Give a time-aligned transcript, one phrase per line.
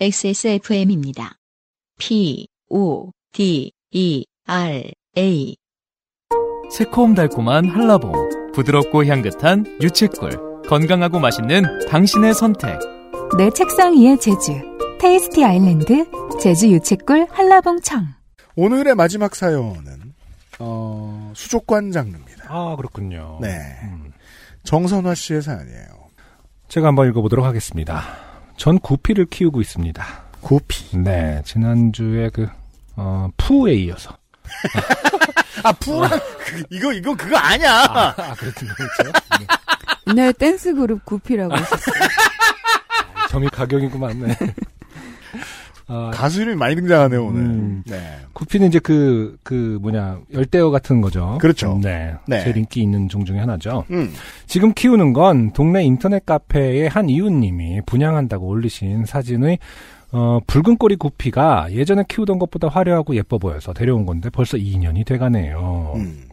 [0.00, 1.32] XSFM입니다.
[1.98, 5.56] P, O, D, E, R, A.
[6.70, 12.78] 새콤달콤한 한라봉, 부드럽고 향긋한 유채꿀, 건강하고 맛있는 당신의 선택.
[13.36, 14.52] 내 책상 위의 제주.
[15.00, 16.06] 테이스티 아일랜드
[16.40, 18.06] 제주 유채꿀 한라봉청.
[18.54, 20.14] 오늘의 마지막 사연은
[20.60, 22.44] 어, 수족관 장르입니다.
[22.46, 23.38] 아, 그렇군요.
[23.40, 23.48] 네.
[23.82, 24.12] 음.
[24.62, 26.08] 정선화 씨의 사연이에요.
[26.68, 28.27] 제가 한번 읽어보도록 하겠습니다.
[28.58, 30.04] 전 구피를 키우고 있습니다.
[30.40, 30.98] 구피.
[30.98, 32.48] 네, 지난주에 그,
[32.96, 34.16] 어, 푸에 이어서.
[35.62, 37.84] 아, 푸랑, 그, 이거, 이거 그거 아니야!
[37.84, 38.72] 아, 아 그렇군요.
[38.74, 39.12] 그렇죠.
[39.38, 39.46] 네.
[40.08, 42.08] 옛날 댄스 그룹 구피라고 했었어요.
[43.30, 44.20] 점이 가격이구만.
[44.20, 44.36] 네.
[45.88, 47.40] 아, 가수 이름이 많이 등장하네요, 오늘.
[47.40, 47.82] 음.
[47.86, 47.96] 네.
[48.34, 51.38] 구피는 이제 그, 그 뭐냐, 열대어 같은 거죠.
[51.40, 51.80] 그렇죠.
[51.82, 52.14] 네.
[52.26, 52.40] 네.
[52.44, 53.84] 제일 인기 있는 종 중에 하나죠.
[53.90, 54.12] 음.
[54.46, 59.58] 지금 키우는 건 동네 인터넷 카페의 한 이웃님이 분양한다고 올리신 사진의
[60.12, 65.94] 어, 붉은 꼬리 구피가 예전에 키우던 것보다 화려하고 예뻐 보여서 데려온 건데 벌써 2년이 돼가네요.
[65.96, 66.28] 음.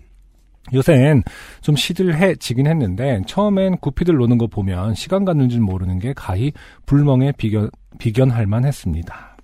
[0.73, 1.23] 요새는
[1.61, 6.52] 좀 시들해지긴 했는데 처음엔 구피들 노는 거 보면 시간 가는 줄 모르는 게 가히
[6.85, 9.34] 불멍에 비견, 비견할 만했습니다.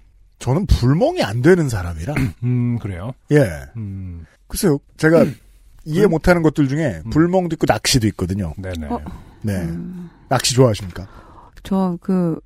[0.41, 2.13] 저는 불멍이 안 되는 사람이라.
[2.43, 3.13] 음 그래요.
[3.31, 3.37] 예.
[3.77, 5.25] 음 글쎄요, 제가
[5.85, 8.53] 이해 못하는 것들 중에 불멍도 있고 낚시도 있거든요.
[8.57, 8.87] 네네.
[8.87, 8.99] 어?
[9.41, 9.53] 네.
[9.61, 11.07] 음, 낚시 좋아하십니까?
[11.63, 12.39] 저 그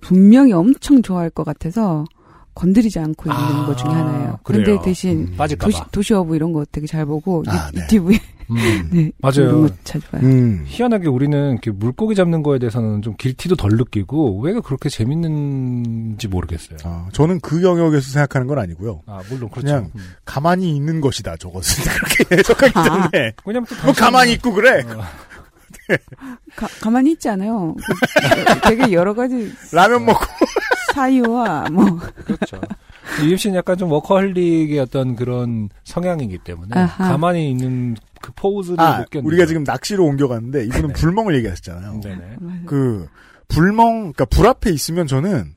[0.00, 2.04] 분명히 엄청 좋아할 것 같아서
[2.54, 4.38] 건드리지 않고 있는 아, 것 중에 하나예요.
[4.42, 4.64] 그래요.
[4.64, 5.36] 근데 대신 음.
[5.58, 7.82] 도시, 도시어부 이런 거 되게 잘 보고 아, 네.
[7.82, 8.18] 유튜브에
[8.50, 8.88] 음.
[8.92, 9.34] 네, 맞아요.
[9.48, 10.22] 이런 거 자주 봐요.
[10.22, 10.64] 음.
[10.66, 16.78] 희한하게 우리는 이렇게 물고기 잡는 거에 대해서는 좀 길티도 덜 느끼고 왜 그렇게 재밌는지 모르겠어요.
[16.84, 19.02] 아, 저는 그 영역에서 생각하는 건 아니고요.
[19.06, 19.66] 아 물론 그렇죠.
[19.66, 20.00] 그냥 음.
[20.24, 21.84] 가만히 있는 것이다, 저것은.
[22.18, 22.82] 그렇게 해석하기 아.
[23.10, 23.32] 때문에.
[23.44, 24.82] 왜냐면 또뭐 당신은- 가만히 있고 그래.
[24.82, 25.02] 어,
[26.56, 27.74] 가, 가만히 있지 않아요.
[27.76, 30.24] 그, 되게 여러 가지 라면 먹고.
[30.94, 31.84] 사유와 뭐
[32.24, 32.60] 그렇죠.
[33.22, 37.10] 유입 씨는 약간 좀 워커홀릭의 어떤 그런 성향이기 때문에 아하.
[37.10, 37.96] 가만히 있는
[38.38, 40.92] 그 포즈를 아, 못 견디고 우리가 지금 낚시로 옮겨갔는데, 이분은 네.
[40.94, 42.00] 불멍을 얘기하셨잖아요.
[42.00, 42.36] 네네.
[42.66, 43.06] 그,
[43.48, 45.54] 불멍, 그니까 불 앞에 있으면 저는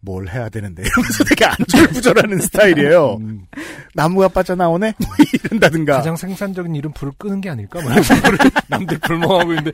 [0.00, 3.16] 뭘 해야 되는데, 이러면서 되게 안절부절하는 스타일이에요.
[3.20, 3.46] 음,
[3.94, 4.94] 나무가 빠져나오네?
[5.00, 5.08] 뭐
[5.44, 5.96] 이런다든가.
[5.96, 7.80] 가장 생산적인 일은 불을 끄는 게 아닐까?
[8.68, 9.72] 남들 불멍하고 있는데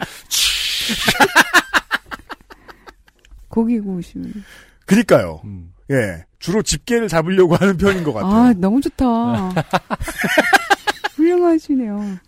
[3.49, 4.33] 고기 구우시면
[4.85, 5.41] 그니까요.
[5.45, 6.25] 음, 예.
[6.39, 8.33] 주로 집게를 잡으려고 하는 편인 것 같아요.
[8.33, 9.05] 아 너무 좋다.
[11.17, 12.19] 훌륭하시네요.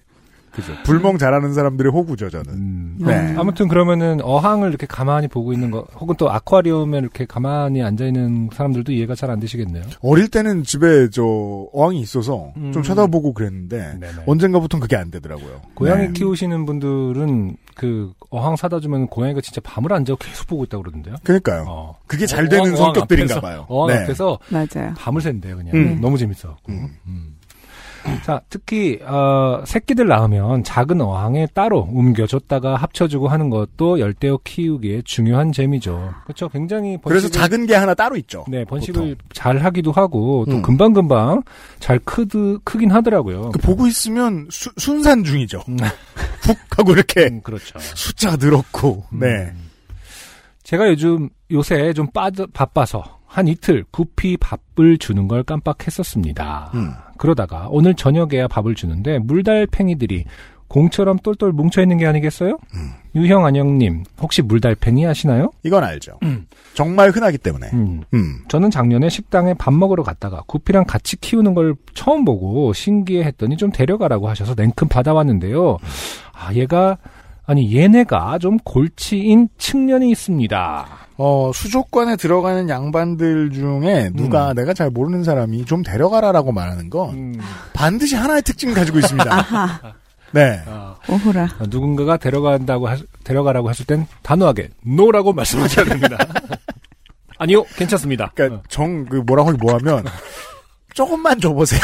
[0.58, 0.72] 그죠.
[0.84, 2.52] 불멍 잘하는 사람들의 호구죠, 저는.
[2.52, 2.96] 음.
[3.00, 3.34] 네.
[3.38, 8.50] 아무튼 그러면은 어항을 이렇게 가만히 보고 있는 거 혹은 또 아쿠아리움에 이렇게 가만히 앉아 있는
[8.52, 9.84] 사람들도 이해가 잘 안 되시겠네요.
[10.00, 11.22] 어릴 때는 집에 저
[11.72, 12.72] 어항이 있어서 음.
[12.72, 14.22] 좀 쳐다보고 그랬는데 네네.
[14.26, 15.60] 언젠가부터는 그게 안 되더라고요.
[15.74, 16.12] 고양이 네.
[16.14, 20.82] 키우시는 분들은 그 어항 사다 주면 고양이가 진짜 밤을 안 자고 계속 보고 있다 고
[20.84, 21.16] 그러던데요.
[21.22, 21.64] 그러니까요.
[21.68, 21.98] 어.
[22.06, 23.66] 그게 잘 어항, 되는 어항 성격들인가 앞에서, 봐요.
[23.68, 24.02] 어항 네.
[24.02, 24.94] 앞에서 맞아요.
[24.96, 25.74] 밤을 샌대요, 그냥.
[25.74, 26.00] 음.
[26.00, 26.56] 너무 재밌어.
[26.70, 26.88] 음.
[28.06, 28.18] 음.
[28.24, 35.52] 자, 특히 어, 새끼들 낳으면 작은 어항에 따로 옮겨줬다가 합쳐주고 하는 것도 열대어 키우기에 중요한
[35.52, 36.12] 재미죠.
[36.24, 36.48] 그렇죠.
[36.48, 38.44] 굉장히 번식을, 그래서 작은 게 하나 따로 있죠.
[38.48, 39.16] 네 번식을 보통.
[39.32, 40.62] 잘 하기도 하고 또 음.
[40.62, 41.42] 금방 금방
[41.80, 43.50] 잘 크드 크긴 하더라고요.
[43.50, 45.62] 그 보고 있으면 수- 순산 중이죠.
[45.68, 45.76] 음.
[46.42, 47.78] 훅 하고 이렇게 음, 그렇죠.
[47.78, 49.04] 숫자가 늘었고.
[49.12, 49.18] 음.
[49.20, 49.52] 네.
[50.62, 56.72] 제가 요즘 요새 좀 빠져 바빠서 한 이틀 구피 밥을 주는 걸 깜빡했었습니다.
[57.18, 57.20] 음.
[57.20, 60.24] 그러다가 오늘 저녁에야 밥을 주는데 물달팽이들이
[60.68, 62.58] 공처럼 똘똘 뭉쳐 있는 게 아니겠어요?
[62.74, 62.92] 음.
[63.14, 65.50] 유형 안영님 혹시 물달팽이 아시나요?
[65.62, 66.18] 이건 알죠.
[66.22, 66.46] 음.
[66.74, 67.68] 정말 흔하기 때문에.
[67.72, 68.02] 음.
[68.14, 68.44] 음.
[68.48, 73.72] 저는 작년에 식당에 밥 먹으러 갔다가 구피랑 같이 키우는 걸 처음 보고 신기해 했더니 좀
[73.72, 75.78] 데려가라고 하셔서 냉큼 받아왔는데요.
[76.32, 76.98] 아 얘가
[77.46, 81.07] 아니 얘네가 좀 골치인 측면이 있습니다.
[81.20, 87.40] 어, 수족관에 들어가는 양반들 중에 누가 내가 잘 모르는 사람이 좀 데려가라라고 말하는 건 음.
[87.72, 89.34] 반드시 하나의 특징을 가지고 있습니다.
[89.34, 89.80] 아하
[90.30, 90.62] 네.
[90.66, 91.48] 아, 오호라.
[91.68, 96.18] 누군가가 데려간다고 하, 데려가라고 했을 땐 단호하게 no라고 말씀하셔야 됩니다.
[97.38, 98.30] 아니요, 괜찮습니다.
[98.34, 98.62] 그러니까 어.
[98.68, 100.04] 정그 뭐라고 뭐하면
[100.94, 101.80] 조금만 줘보세요.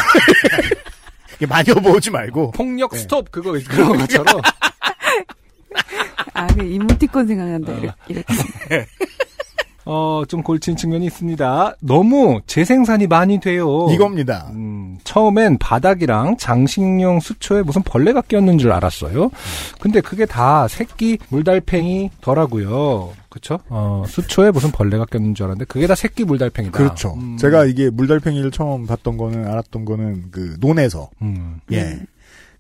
[1.37, 2.99] 이게 많이 업어오지 말고 폭력 네.
[2.99, 4.41] 스톱 그거 그런 것처럼
[6.35, 7.73] 아, 그 이모티콘 생각난다.
[7.73, 7.77] 어.
[7.77, 7.97] 이렇게.
[8.09, 8.87] 이렇게.
[9.87, 11.77] 어, 좀 골친 측면이 있습니다.
[11.81, 13.89] 너무 재생산이 많이 돼요.
[13.91, 14.49] 이겁니다.
[14.53, 19.31] 음, 처음엔 바닥이랑 장식용 수초에 무슨 벌레가 꼈는 줄 알았어요.
[19.81, 23.13] 근데 그게 다 새끼 물달팽이더라고요.
[23.29, 23.59] 그쵸?
[23.69, 26.79] 어, 수초에 무슨 벌레가 꼈는 줄 알았는데 그게 다 새끼 물달팽이다.
[26.79, 27.15] 그렇죠.
[27.15, 31.99] 음, 제가 이게 물달팽이를 처음 봤던 거는 알았던 거는 그 논에서 음, 예.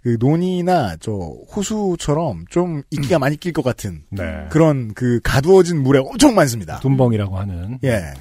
[0.04, 4.22] 그 논이나 저 호수처럼 좀 이끼가 많이 낄 것 같은 네.
[4.50, 6.78] 그런 그 가두어진 물에 엄청 많습니다.
[6.80, 7.78] 둔벙이라고 하는.
[7.84, 8.12] 예.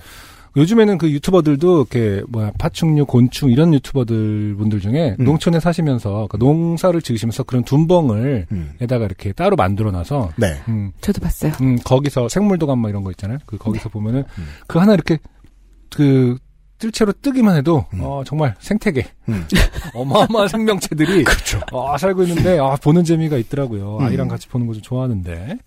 [0.56, 5.25] 요즘에는 그 유튜버들도 이렇게 뭐야 파충류, 곤충 이런 유튜버들 분들 중에 음.
[5.25, 8.71] 농촌에 사시면서 그 농사를 지으시면서 그런 둔벙을 음.
[8.80, 10.62] 에다가 이렇게 따로 만들어놔서 네.
[10.69, 11.51] 음, 저도 봤어요.
[11.59, 13.39] 음, 거기서 생물도감 뭐 이런 거 있잖아요.
[13.45, 14.47] 그 거기서 보면은 음.
[14.68, 15.18] 그 하나 이렇게
[15.89, 16.38] 그
[16.83, 18.00] 뜰채로 뜨기만 해도 음.
[18.01, 19.47] 어 정말 생태계 음.
[19.95, 21.62] 어마어마한 생명체들이 그렇죠.
[21.71, 23.97] 어, 살고 있는데 아, 보는 재미가 있더라고요.
[24.00, 24.06] 음.
[24.06, 25.57] 아이랑 같이 보는 거 좀 좋아하는데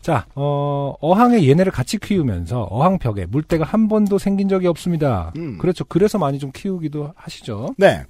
[0.00, 5.32] 자 어, 어항에 얘네를 같이 키우면서 어항벽에 물때가 한 번도 생긴 적이 없습니다.
[5.36, 5.58] 음.
[5.58, 5.84] 그렇죠.
[5.84, 7.74] 그래서 많이 좀 키우기도 하시죠.
[7.76, 8.02] 네.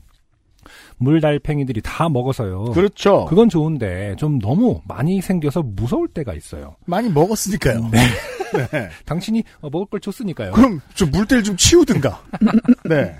[0.98, 2.64] 물달팽이들이 다 먹어서요.
[2.72, 3.24] 그렇죠.
[3.26, 6.76] 그건 좋은데 좀 너무 많이 생겨서 무서울 때가 있어요.
[6.86, 7.88] 많이 먹었으니까요.
[7.92, 7.98] 네.
[9.04, 10.52] 당신이 어, 먹을 걸 줬으니까요.
[10.52, 12.20] 그럼 좀 물때를 좀 치우든가.
[12.88, 13.14] 네.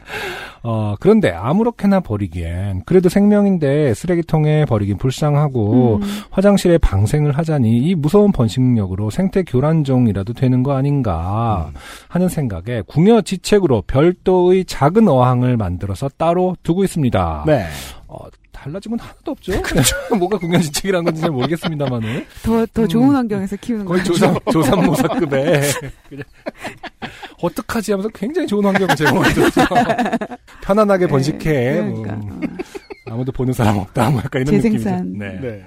[0.62, 6.22] 어, 그런데 아무렇게나 버리기엔 그래도 생명인데 쓰레기통에 버리긴 불쌍하고 음.
[6.30, 11.70] 화장실에 방생을 하자니 이 무서운 번식력으로 생태 교란종이라도 되는 거 아닌가
[12.08, 17.44] 하는 생각에 궁여 지책으로 별도의 작은 어항을 만들어서 따로 두고 있습니다.
[17.46, 17.66] 네.
[18.08, 18.18] 어,
[18.56, 19.52] 달라진 건 하나도 없죠.
[20.18, 22.88] 뭐가 궁여 지책이란 건지 잘 모르겠습니다만은 더, 더 음.
[22.88, 24.14] 좋은 환경에서 키우는 거의 거죠.
[24.14, 25.60] 조삼 조삼모사급에
[26.08, 26.24] 그냥
[27.42, 29.60] 어떡하지 하면서 굉장히 좋은 환경을 제공해줬죠.
[30.64, 31.82] 편안하게 번식해.
[31.82, 32.48] 뭐, 그러니까.
[33.10, 34.10] 아무도 보는 사람 없다.
[34.10, 35.12] 뭐 약간 이런 재생산.
[35.12, 35.24] 느낌이죠.
[35.24, 35.40] 네.
[35.40, 35.64] 네.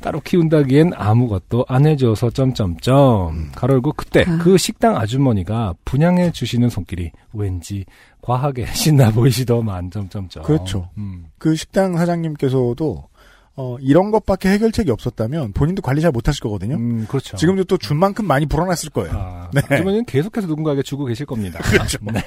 [0.00, 4.38] 따로 키운다기엔 아무것도 안 해줘서 점점점 가로열고 그때 아.
[4.38, 7.84] 그 식당 아주머니가 분양해 주시는 손길이 왠지
[8.22, 10.42] 과하게 신나 보이시더만 점점점.
[10.44, 10.88] 그렇죠.
[10.98, 11.26] 음.
[11.38, 13.08] 그 식당 사장님께서도
[13.56, 16.76] 어, 이런 것밖에 해결책이 없었다면 본인도 관리 잘 못하실 거거든요.
[16.76, 17.36] 음, 그렇죠.
[17.36, 19.12] 지금도 또 준 만큼 많이 불어났을 거예요.
[19.14, 19.60] 아, 네.
[19.68, 21.58] 아주머니는 계속해서 누군가에게 주고 계실 겁니다.
[21.64, 21.98] 그렇죠.
[22.02, 22.22] 네.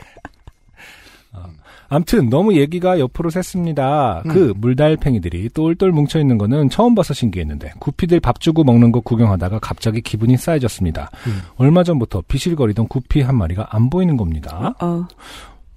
[1.31, 1.45] 어,
[1.93, 4.25] 암튼 너무 얘기가 옆으로 샜습니다.
[4.25, 4.31] 음.
[4.31, 9.59] 그 물달팽이들이 똘똘 뭉쳐 있는 거는 처음 봐서 신기했는데 구피들 밥 주고 먹는 거 구경하다가
[9.59, 11.11] 갑자기 기분이 싸해졌습니다.
[11.27, 11.41] 음.
[11.57, 14.73] 얼마 전부터 비실거리던 구피 한 마리가 안 보이는 겁니다.
[14.81, 15.05] 어,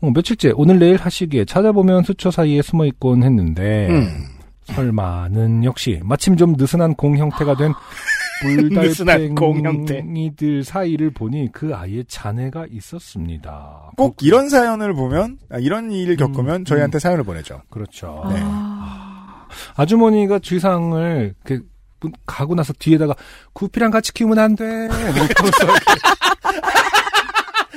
[0.01, 4.09] 어, 며칠째 오늘 내일 하시기에 찾아보면 수초 사이에 숨어 있곤 했는데 음.
[4.65, 7.73] 설마는 역시 마침 좀 느슨한 공 형태가 된.
[8.43, 13.91] 불달팽이들 사이를 보니 그 아이의 자네가 있었습니다.
[13.97, 17.63] 꼭 이런 사연을 보면 아, 이런 일을 겪으면 음, 저희한테 사연을 보내죠.
[17.71, 18.25] 그렇죠.
[18.31, 18.37] 네.
[18.43, 19.47] 아,
[19.77, 21.65] 아주머니가 주상을 이렇게
[22.27, 23.15] 가고 나서 뒤에다가
[23.53, 24.65] 구피랑 같이 키우면 안 돼.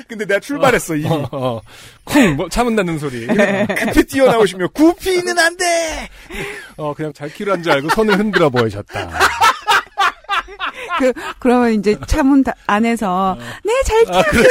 [0.08, 1.08] 근데 내가 출발했어 이미.
[1.08, 1.62] 어, 어,
[2.04, 3.28] 쿵 뭐, 참은다는 소리.
[3.28, 6.10] 급히 뛰어나오시며 구피는 안 돼.
[6.78, 9.08] 어 그냥 잘 키우란 줄 알고 손을 흔들어 보이셨다.
[11.00, 14.20] 그, 그러면 이제 차문 다- 안에서, 네, 잘 키워.
[14.20, 14.50] 아 그렇죠.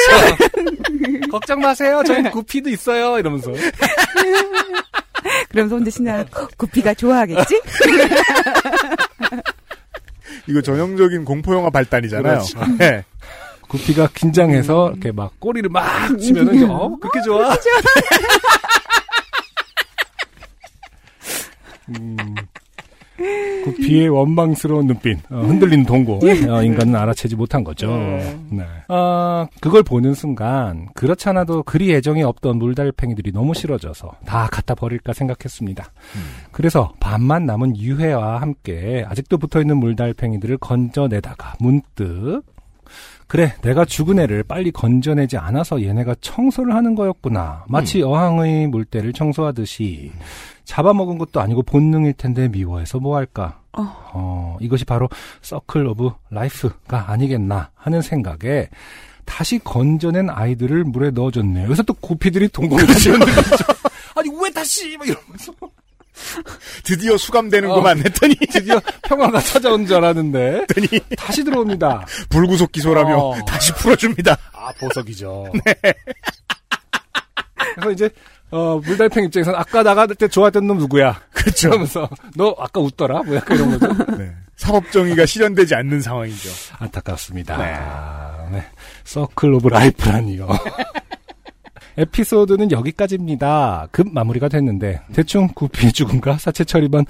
[1.31, 2.03] 걱정 마세요.
[2.06, 3.19] 저희 구피도 있어요.
[3.19, 3.53] 이러면서.
[5.50, 6.25] 그러면서 혼자 신나,
[6.56, 7.61] 구피가 좋아하겠지?
[10.49, 12.39] 이거 전형적인 공포 영화 발단이잖아요.
[12.39, 12.61] 그렇죠.
[12.79, 13.05] 네.
[13.69, 17.55] 구피가 긴장해서 이렇게 막 꼬리를 막 치면은 이제 어 그렇게 좋아.
[21.91, 22.17] 음,
[23.65, 27.88] 구피의 원망스러운 눈빛, 어, 흔들리는 동고, 어, 인간은 알아채지 못한 거죠.
[28.50, 28.65] 네.
[28.88, 35.91] 어, 그걸 보는 순간 그렇잖아도 그리 애정이 없던 물달팽이들이 너무 싫어져서 다 갖다 버릴까 생각했습니다.
[36.53, 42.43] 그래서 반만 남은 유해와 함께 아직도 붙어있는 물달팽이들을 건져내다가 문득
[43.27, 47.67] 그래, 내가 죽은 애를 빨리 건져내지 않아서 얘네가 청소를 하는 거였구나.
[47.69, 50.10] 마치 어항의 물때를 청소하듯이
[50.69, 53.58] 잡아먹은 것도 아니고 본능일 텐데 미워해서 뭐 할까?
[53.72, 54.10] 어.
[54.13, 55.08] 어, 이것이 바로
[55.41, 58.69] circle of life가 아니겠나 하는 생각에
[59.25, 61.65] 다시 건져낸 아이들을 물에 넣어줬네요.
[61.65, 63.65] 여기서 또 구피들이 동공을 지었는 거죠.
[64.15, 64.94] 아니, 왜 다시?
[64.98, 65.53] 막 이러면서.
[66.84, 70.67] 드디어 수감되는구만 했더니 드디어 평화가 찾아온 줄 알았는데.
[71.17, 72.05] 다시 들어옵니다.
[72.29, 73.44] 불구속 기소라며 어.
[73.46, 74.37] 다시 풀어줍니다.
[74.53, 75.46] 아, 보석이죠.
[77.75, 78.10] 그래서 이제,
[78.50, 81.20] 어, 물달팽 입장에서는 아까 나갈 때 좋아했던 놈 누구야?
[81.32, 81.70] 그렇죠.
[81.70, 83.22] 그러면서, 너 아까 웃더라?
[83.22, 84.06] 뭐 약간 이런 거죠.
[84.17, 84.32] 네.
[84.56, 86.50] 사법 정의가 실현되지 않는 상황이죠.
[86.78, 87.56] 안타깝습니다.
[87.58, 87.64] 네.
[87.76, 88.64] 아, 네.
[89.05, 90.48] Circle of life라니요.
[91.98, 93.88] 에피소드는 여기까지입니다.
[93.90, 97.05] 급 마무리가 됐는데 대충 구피의 죽음과 사체 처리반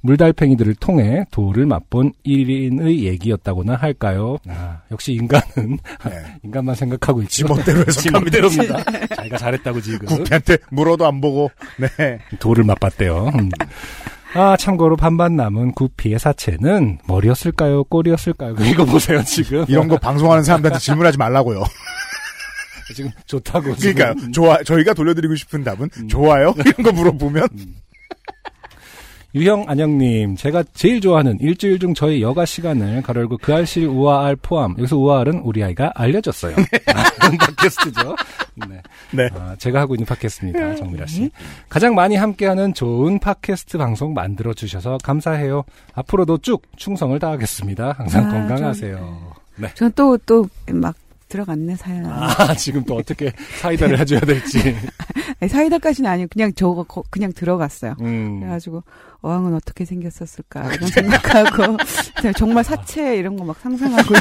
[0.00, 4.38] 물달팽이들을 통해 도를 맛본 1인의 얘기였다고나 할까요?
[4.48, 6.38] 아, 역시 인간은 네.
[6.44, 7.46] 인간만 생각하고 있죠.
[7.46, 8.84] 지멋대로 해석합니다.
[9.16, 10.06] 자기가 잘했다고 지금.
[10.06, 12.18] 구피한테 물어도 안 보고 네.
[12.38, 13.32] 돌을 맛봤대요.
[13.34, 13.50] 음.
[14.34, 17.84] 아, 참고로 반반 남은 구피의 사체는 머리였을까요?
[17.84, 18.56] 꼬리였을까요?
[18.60, 19.64] 이거 보세요, 지금.
[19.68, 21.64] 이런 거 방송하는 사람들한테 질문하지 말라고요.
[22.94, 23.74] 지금 좋다고.
[23.74, 27.46] 그러니까 좋아 저희가 돌려드리고 싶은 답은 좋아요 이런 거 물어보면
[29.34, 34.72] 유형 안녕님, 제가 제일 좋아하는 일주일 중 저희 여가 시간을 가로열고 그 알실 우아알 포함.
[34.78, 36.56] 여기서 우아알은 우리 아이가 알려줬어요.
[36.94, 38.16] 아, 그런 팟캐스트죠.
[38.66, 38.80] 네.
[39.12, 39.28] 네.
[39.34, 40.76] 아, 제가 하고 있는 팟캐스트입니다.
[40.76, 41.30] 정미라 씨.
[41.68, 45.62] 가장 많이 함께하는 좋은 팟캐스트 방송 만들어 주셔서 감사해요.
[45.92, 47.92] 앞으로도 쭉 충성을 다하겠습니다.
[47.98, 49.34] 항상 아, 건강하세요.
[49.56, 49.68] 네.
[49.74, 50.94] 저는 또, 또, 막,
[51.28, 52.06] 들어갔네, 사연.
[52.06, 54.76] 아, 지금 또 어떻게 사이다를 해줘야 될지.
[55.40, 57.96] 아니, 사이다까지는 아니고, 그냥 저거, 거- 그냥 들어갔어요.
[58.00, 58.40] 음.
[58.40, 58.82] 그래가지고,
[59.20, 61.76] 어항은 어떻게 생겼었을까, 이런 생각하고,
[62.36, 64.14] 정말 사체 이런 거 막 상상하고,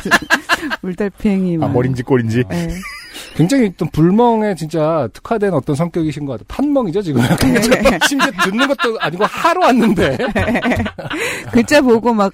[0.81, 1.55] 물달팽이.
[1.57, 1.73] 아, 막.
[1.73, 2.43] 머린지 꼴인지.
[2.49, 2.67] 네.
[3.35, 6.45] 굉장히 또 불멍에 진짜 특화된 어떤 성격이신 것 같아요.
[6.47, 7.21] 판멍이죠, 지금.
[8.07, 10.17] 심지어 듣는 것도 아니고 하루 왔는데.
[11.51, 12.31] 글자 보고 막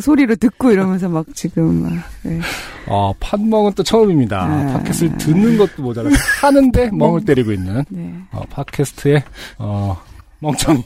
[0.00, 1.92] 소리로 듣고 이러면서 막 지금 막.
[2.22, 2.40] 네.
[2.86, 4.42] 어, 판멍은 또 처음입니다.
[4.42, 4.72] 아.
[4.78, 6.10] 팟캐스트를 듣는 것도 모자라.
[6.40, 8.14] 하는데 멍을 때리고 있는 네.
[8.32, 9.22] 어, 팟캐스트의
[9.58, 9.96] 어,
[10.38, 10.82] 멍청이.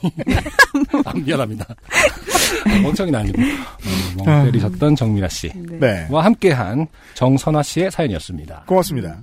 [1.05, 1.67] 아, 미안합니다.
[2.83, 6.07] 멍청이는 아니고 어, 멍 때리셨던 정민아 씨와 네.
[6.11, 8.65] 함께한 정선아 씨의 사연이었습니다.
[8.67, 9.23] 고맙습니다.